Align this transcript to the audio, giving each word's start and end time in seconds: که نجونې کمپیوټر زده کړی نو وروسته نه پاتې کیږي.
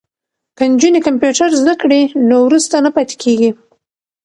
که 0.57 0.63
نجونې 0.71 0.99
کمپیوټر 1.07 1.49
زده 1.61 1.73
کړی 1.81 2.01
نو 2.29 2.35
وروسته 2.47 2.75
نه 2.85 2.89
پاتې 2.95 3.15
کیږي. 3.23 3.51